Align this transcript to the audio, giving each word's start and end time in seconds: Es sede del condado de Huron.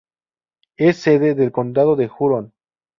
Es 0.77 0.97
sede 0.97 1.35
del 1.35 1.51
condado 1.51 1.95
de 1.95 2.09
Huron. 2.09 2.53